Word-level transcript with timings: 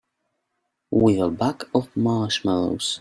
With 0.89 1.19
a 1.19 1.29
bag 1.29 1.65
of 1.75 1.95
marshmallows. 1.95 2.99